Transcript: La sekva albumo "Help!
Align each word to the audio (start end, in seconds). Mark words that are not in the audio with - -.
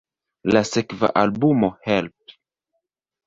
La 0.55 0.61
sekva 0.69 1.09
albumo 1.23 1.69
"Help! 1.89 2.35